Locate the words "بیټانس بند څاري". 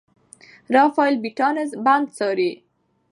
1.23-2.51